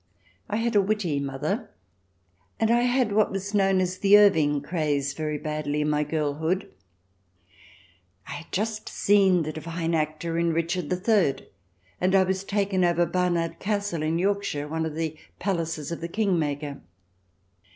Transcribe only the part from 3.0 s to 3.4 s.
what